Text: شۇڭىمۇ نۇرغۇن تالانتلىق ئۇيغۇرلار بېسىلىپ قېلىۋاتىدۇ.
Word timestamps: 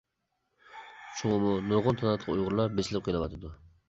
شۇڭىمۇ 1.19 1.51
نۇرغۇن 1.65 1.99
تالانتلىق 1.99 2.31
ئۇيغۇرلار 2.37 2.73
بېسىلىپ 2.81 3.05
قېلىۋاتىدۇ. 3.09 3.53